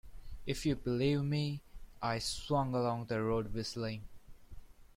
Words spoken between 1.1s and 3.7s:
me, I swung along that road